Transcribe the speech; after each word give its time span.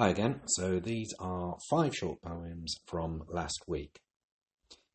Hi 0.00 0.08
again. 0.08 0.40
So 0.46 0.80
these 0.80 1.12
are 1.18 1.58
five 1.68 1.94
short 1.94 2.22
poems 2.22 2.80
from 2.86 3.24
last 3.28 3.64
week. 3.68 4.00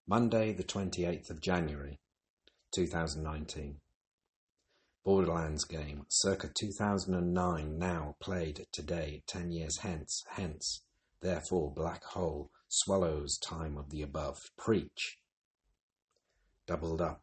Monday, 0.08 0.52
the 0.52 0.64
28th 0.64 1.30
of 1.30 1.42
January, 1.42 2.00
2019. 2.72 3.82
Borderlands 5.04 5.64
game, 5.64 6.08
circa 6.10 6.50
2009, 6.52 7.78
now 7.78 8.16
played 8.20 8.66
today, 8.72 9.22
10 9.28 9.52
years 9.52 9.78
hence, 9.84 10.24
hence, 10.32 10.82
therefore, 11.22 11.72
black 11.72 12.04
hole, 12.04 12.50
swallows 12.68 13.38
time 13.38 13.78
of 13.78 13.92
the 13.92 14.02
above, 14.02 14.50
preach. 14.58 15.20
Doubled 16.66 17.00
up, 17.00 17.22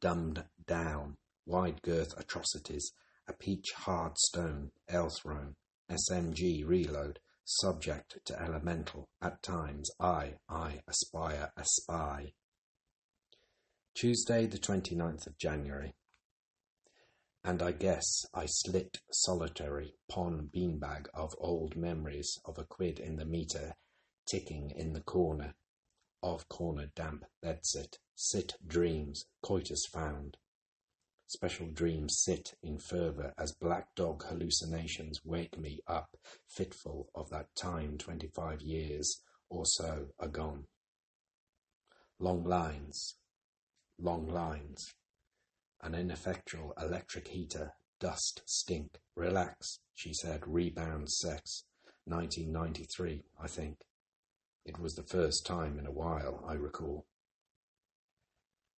dumbed 0.00 0.44
down, 0.68 1.16
wide 1.44 1.82
girth 1.82 2.16
atrocities, 2.16 2.92
a 3.26 3.32
peach 3.32 3.72
hard 3.72 4.16
stone, 4.16 4.70
Elthrone, 4.88 5.56
SMG 5.90 6.66
reload, 6.66 7.20
subject 7.44 8.18
to 8.24 8.40
elemental, 8.40 9.08
at 9.22 9.42
times 9.42 9.90
I, 10.00 10.34
I 10.48 10.82
aspire, 10.88 11.52
a 11.56 11.64
spy. 11.64 12.32
Tuesday 13.94 14.46
the 14.46 14.58
29th 14.58 15.26
of 15.26 15.38
January. 15.38 15.94
And 17.44 17.62
I 17.62 17.72
guess 17.72 18.26
I 18.34 18.46
slit 18.46 19.00
solitary 19.12 19.94
pon 20.08 20.50
beanbag 20.52 21.06
of 21.14 21.34
old 21.38 21.76
memories 21.76 22.38
of 22.44 22.58
a 22.58 22.64
quid 22.64 22.98
in 22.98 23.16
the 23.16 23.24
meter 23.24 23.76
ticking 24.26 24.72
in 24.72 24.92
the 24.92 25.00
corner 25.00 25.54
of 26.22 26.48
corner 26.48 26.90
damp 26.96 27.24
bedsit, 27.42 27.98
sit 28.16 28.54
dreams, 28.66 29.26
coitus 29.42 29.86
found. 29.86 30.36
Special 31.28 31.66
dreams 31.66 32.20
sit 32.20 32.54
in 32.62 32.78
fervour 32.78 33.34
as 33.36 33.52
black 33.52 33.94
dog 33.96 34.24
hallucinations 34.24 35.24
wake 35.24 35.58
me 35.58 35.80
up, 35.88 36.16
fitful 36.46 37.08
of 37.14 37.30
that 37.30 37.54
time 37.56 37.98
twenty 37.98 38.28
five 38.28 38.60
years 38.62 39.22
or 39.48 39.66
so 39.66 40.08
agone. 40.20 40.66
Long 42.20 42.44
lines, 42.44 43.16
long 43.98 44.28
lines. 44.28 44.94
An 45.82 45.94
ineffectual 45.94 46.72
electric 46.80 47.28
heater, 47.28 47.72
dust, 47.98 48.42
stink, 48.46 48.98
relax, 49.14 49.80
she 49.94 50.14
said, 50.14 50.46
rebound 50.46 51.10
sex. 51.10 51.64
1993, 52.04 53.24
I 53.42 53.48
think. 53.48 53.78
It 54.64 54.78
was 54.78 54.94
the 54.94 55.02
first 55.02 55.44
time 55.44 55.76
in 55.76 55.86
a 55.86 55.92
while, 55.92 56.44
I 56.48 56.54
recall. 56.54 57.04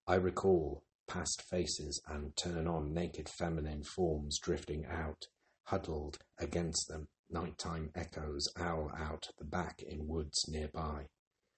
I 0.07 0.15
recall 0.15 0.83
past 1.09 1.43
faces 1.43 2.01
and 2.07 2.37
turn 2.37 2.69
on 2.69 2.93
naked 2.93 3.29
feminine 3.29 3.83
forms 3.83 4.39
drifting 4.39 4.87
out, 4.87 5.27
huddled 5.65 6.19
against 6.39 6.87
them, 6.89 7.09
nighttime 7.31 7.91
echoes 7.95 8.47
owl 8.57 8.93
out 8.97 9.29
the 9.39 9.45
back 9.45 9.83
in 9.83 10.07
woods 10.07 10.47
nearby. 10.49 11.07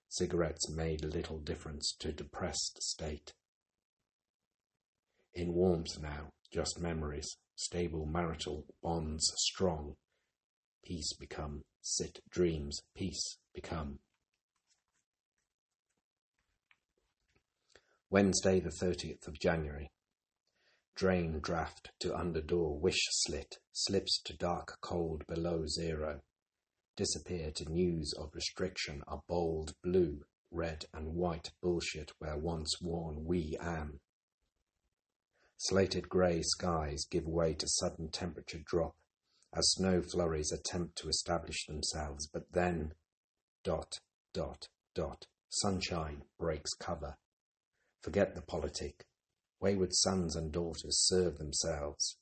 Cigarettes 0.08 0.68
made 0.68 1.04
little 1.04 1.38
difference 1.38 1.94
to 1.98 2.12
depressed 2.12 2.82
state. 2.82 3.32
In 5.34 5.52
warmth 5.52 6.00
now, 6.00 6.32
just 6.52 6.80
memories, 6.80 7.36
stable 7.54 8.06
marital 8.06 8.64
bonds 8.82 9.32
strong. 9.36 9.94
Peace 10.84 11.12
become, 11.12 11.62
sit 11.80 12.20
dreams, 12.28 12.80
peace 12.96 13.36
become. 13.54 13.98
Wednesday, 18.12 18.58
the 18.58 18.70
30th 18.70 19.28
of 19.28 19.39
January. 19.39 19.89
Drain 20.97 21.39
draft 21.39 21.92
to 22.00 22.12
under 22.12 22.41
door, 22.41 22.77
wish 22.77 23.06
slit, 23.11 23.58
slips 23.72 24.20
to 24.25 24.36
dark 24.36 24.78
cold 24.80 25.25
below 25.28 25.64
zero. 25.69 26.20
Disappear 26.97 27.53
to 27.53 27.70
news 27.70 28.12
of 28.19 28.34
restriction 28.34 29.05
are 29.06 29.22
bold 29.28 29.75
blue, 29.84 30.25
red 30.50 30.86
and 30.92 31.14
white 31.14 31.53
bullshit 31.62 32.11
where 32.19 32.36
once 32.36 32.81
worn 32.81 33.25
we 33.25 33.56
am. 33.61 34.00
Slated 35.59 36.09
grey 36.09 36.43
skies 36.43 37.04
give 37.09 37.28
way 37.28 37.54
to 37.54 37.69
sudden 37.69 38.10
temperature 38.10 38.62
drop 38.66 38.97
as 39.54 39.70
snow 39.70 40.03
flurries 40.03 40.50
attempt 40.50 40.97
to 40.97 41.09
establish 41.09 41.65
themselves, 41.66 42.26
but 42.26 42.50
then 42.50 42.93
dot, 43.62 44.00
dot, 44.34 44.66
dot, 44.97 45.26
sunshine 45.49 46.25
breaks 46.41 46.75
cover 46.75 47.16
Forget 48.03 48.34
the 48.34 48.43
politic. 48.43 49.05
Wayward 49.61 49.94
sons 49.94 50.37
and 50.37 50.50
daughters 50.50 50.99
serve 51.06 51.38
themselves. 51.38 52.16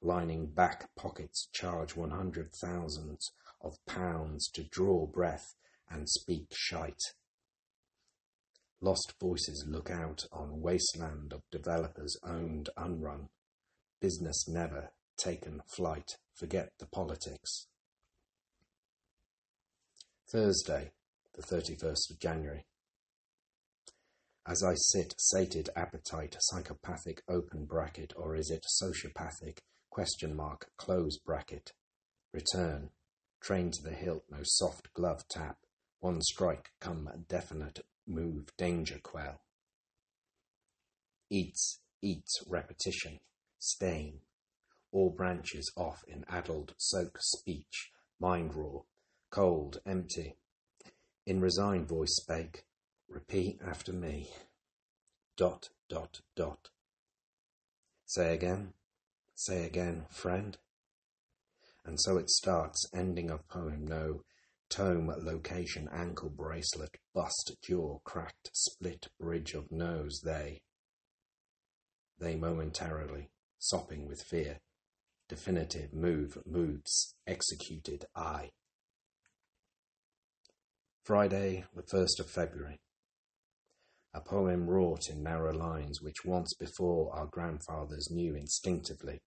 Lining 0.00 0.46
back 0.46 0.90
pockets 0.96 1.48
charge 1.52 1.96
one 1.96 2.10
hundred 2.10 2.52
thousands 2.54 3.32
of 3.60 3.74
pounds 3.86 4.48
to 4.50 4.62
draw 4.62 5.06
breath 5.06 5.54
and 5.90 6.08
speak 6.08 6.48
shite. 6.52 7.02
Lost 8.80 9.14
voices 9.18 9.64
look 9.66 9.90
out 9.90 10.26
on 10.30 10.60
wasteland 10.60 11.32
of 11.32 11.42
developers 11.50 12.16
owned 12.22 12.68
unrun. 12.76 13.28
Business 14.00 14.46
never 14.46 14.90
taken 15.16 15.62
flight. 15.74 16.18
Forget 16.34 16.72
the 16.78 16.86
politics. 16.86 17.66
Thursday, 20.28 20.92
the 21.34 21.42
31st 21.42 22.10
of 22.10 22.18
January. 22.20 22.66
As 24.46 24.62
I 24.62 24.74
sit, 24.74 25.14
sated 25.18 25.70
appetite, 25.74 26.36
psychopathic 26.38 27.22
open 27.28 27.64
bracket, 27.64 28.12
or 28.14 28.36
is 28.36 28.50
it 28.50 28.66
sociopathic 28.82 29.60
question 29.88 30.36
mark 30.36 30.70
close 30.76 31.16
bracket? 31.18 31.72
Return. 32.30 32.90
Train 33.40 33.70
to 33.70 33.82
the 33.82 33.94
hilt, 33.94 34.24
no 34.30 34.40
soft 34.42 34.92
glove 34.92 35.26
tap. 35.28 35.58
One 36.00 36.20
strike 36.20 36.72
come 36.78 37.08
definite 37.26 37.86
move, 38.06 38.54
danger 38.58 38.98
quell. 39.02 39.40
Eats, 41.30 41.80
eats, 42.02 42.42
repetition, 42.46 43.20
stain. 43.58 44.20
All 44.92 45.08
branches 45.08 45.72
off 45.74 46.04
in 46.06 46.26
addled 46.28 46.74
soak 46.76 47.16
speech, 47.20 47.92
mind 48.20 48.54
raw, 48.54 48.80
cold, 49.30 49.80
empty. 49.86 50.36
In 51.26 51.40
resigned 51.40 51.88
voice 51.88 52.16
spake, 52.16 52.66
Repeat 53.14 53.60
after 53.64 53.92
me. 53.92 54.28
Dot, 55.36 55.68
dot, 55.88 56.20
dot. 56.34 56.70
Say 58.06 58.34
again. 58.34 58.72
Say 59.36 59.64
again, 59.64 60.06
friend. 60.10 60.58
And 61.86 62.00
so 62.00 62.16
it 62.16 62.28
starts, 62.28 62.84
ending 62.92 63.30
of 63.30 63.46
poem, 63.46 63.86
no 63.86 64.22
tome, 64.68 65.14
location, 65.16 65.88
ankle 65.92 66.28
bracelet, 66.28 66.96
bust, 67.14 67.52
jaw, 67.62 68.00
cracked, 68.02 68.50
split, 68.52 69.06
bridge 69.20 69.54
of 69.54 69.70
nose, 69.70 70.20
they. 70.24 70.62
They 72.18 72.34
momentarily, 72.34 73.30
sopping 73.60 74.08
with 74.08 74.22
fear. 74.22 74.58
Definitive 75.28 75.92
move, 75.92 76.36
moods, 76.44 77.14
executed, 77.28 78.06
I. 78.16 78.50
Friday, 81.04 81.64
the 81.76 81.82
1st 81.82 82.18
of 82.18 82.28
February 82.28 82.80
a 84.14 84.20
poem 84.20 84.68
wrought 84.68 85.08
in 85.10 85.22
narrow 85.22 85.52
lines 85.52 86.00
which 86.00 86.24
once 86.24 86.54
before 86.54 87.12
our 87.12 87.26
grandfathers 87.26 88.08
knew 88.12 88.36
instinctively. 88.36 89.20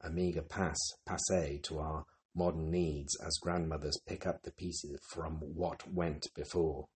A 0.00 0.10
meagre 0.10 0.42
pass, 0.42 0.78
passe 1.06 1.60
to 1.62 1.78
our 1.78 2.04
modern 2.34 2.70
needs 2.70 3.16
as 3.24 3.38
grandmothers 3.38 4.00
pick 4.06 4.26
up 4.26 4.42
the 4.42 4.52
pieces 4.52 4.98
from 5.08 5.34
what 5.34 5.92
went 5.92 6.26
before. 6.34 6.86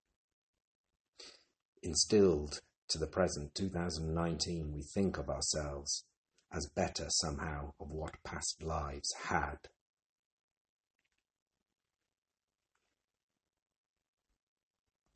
Instilled 1.82 2.60
to 2.88 2.98
the 2.98 3.06
present 3.06 3.54
2019, 3.54 4.72
we 4.72 4.82
think 4.82 5.18
of 5.18 5.30
ourselves 5.30 6.04
as 6.52 6.68
better 6.74 7.06
somehow 7.08 7.72
of 7.80 7.90
what 7.90 8.22
past 8.24 8.62
lives 8.62 9.12
had 9.24 9.58